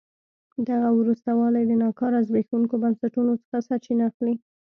[0.69, 4.35] دغه وروسته والی د ناکاره زبېښونکو بنسټونو څخه سرچینه اخلي.